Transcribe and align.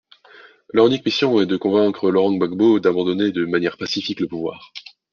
Leur 0.73 0.87
unique 0.87 1.05
mission 1.05 1.39
est 1.41 1.45
de 1.45 1.57
convaincre 1.57 2.09
Laurent 2.09 2.33
Gbagbo 2.33 2.79
d'abandonner 2.79 3.31
de 3.31 3.45
manière 3.45 3.77
pacifique 3.77 4.19
le 4.19 4.27
pouvoir. 4.27 4.73